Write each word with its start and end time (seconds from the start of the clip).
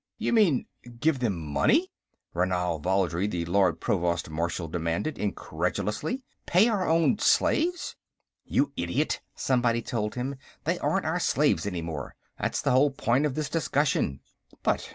"You 0.17 0.33
mean, 0.33 0.65
give 0.99 1.19
them 1.19 1.37
money?" 1.37 1.91
Ranal 2.33 2.81
Valdry, 2.81 3.29
the 3.29 3.45
Lord 3.45 3.79
Provost 3.79 4.31
Marshal 4.31 4.67
demanded, 4.67 5.19
incredulously. 5.19 6.23
"Pay 6.47 6.67
our 6.69 6.89
own 6.89 7.19
slaves?" 7.19 7.95
"You 8.43 8.73
idiot," 8.75 9.21
somebody 9.35 9.83
told 9.83 10.15
him, 10.15 10.37
"they 10.63 10.79
aren't 10.79 11.05
our 11.05 11.19
slaves 11.19 11.67
any 11.67 11.83
more. 11.83 12.15
That's 12.39 12.63
the 12.63 12.71
whole 12.71 12.89
point 12.89 13.27
of 13.27 13.35
this 13.35 13.47
discussion." 13.47 14.21
"But 14.63 14.89